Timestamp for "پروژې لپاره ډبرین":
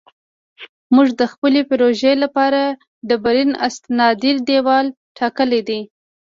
1.69-3.51